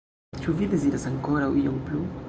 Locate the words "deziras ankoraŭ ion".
0.71-1.81